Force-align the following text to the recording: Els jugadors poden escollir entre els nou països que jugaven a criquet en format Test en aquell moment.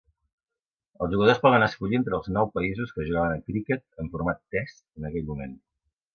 Els 1.05 1.11
jugadors 1.11 1.41
poden 1.43 1.65
escollir 1.65 1.99
entre 1.99 2.17
els 2.19 2.31
nou 2.39 2.49
països 2.57 2.95
que 2.97 3.07
jugaven 3.11 3.35
a 3.37 3.45
criquet 3.51 3.85
en 4.05 4.11
format 4.17 4.43
Test 4.57 4.83
en 4.99 5.11
aquell 5.13 5.31
moment. 5.31 5.55